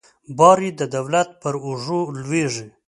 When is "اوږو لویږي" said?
1.63-2.65